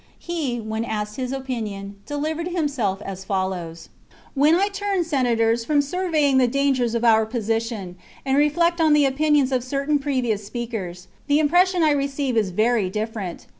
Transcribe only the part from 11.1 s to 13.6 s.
the impression I receive is very different.